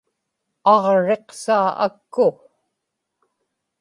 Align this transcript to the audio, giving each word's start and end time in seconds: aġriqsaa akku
aġriqsaa 0.71 1.59
akku 1.85 2.27